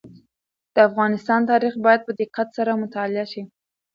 [0.75, 3.43] د افغانستان تاریخ باید په دقت سره مطالعه شي.